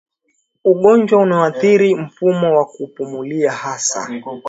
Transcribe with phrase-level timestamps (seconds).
[0.63, 4.09] ugonjwa unaoathiri mfumo wa kupumulia hasa